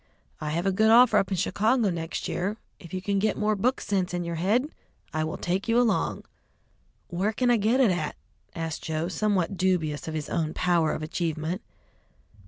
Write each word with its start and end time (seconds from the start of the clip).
I 0.39 0.49
have 0.49 0.65
a 0.65 0.71
good 0.71 0.89
offer 0.89 1.19
up 1.19 1.29
in 1.29 1.37
Chicago 1.37 1.91
next 1.91 2.27
year; 2.27 2.57
if 2.79 2.91
you 2.91 3.03
can 3.03 3.19
get 3.19 3.37
more 3.37 3.55
book 3.55 3.79
sense 3.79 4.15
in 4.15 4.23
your 4.23 4.37
head, 4.37 4.71
I 5.13 5.23
will 5.23 5.37
take 5.37 5.67
you 5.67 5.79
along." 5.79 6.23
"Where 7.09 7.31
can 7.31 7.51
I 7.51 7.57
get 7.57 7.79
it 7.79 7.91
at?" 7.91 8.15
asked 8.55 8.81
Joe, 8.83 9.09
somewhat 9.09 9.57
dubious 9.57 10.07
of 10.07 10.15
his 10.15 10.27
own 10.27 10.55
power 10.55 10.93
of 10.93 11.03
achievement. 11.03 11.61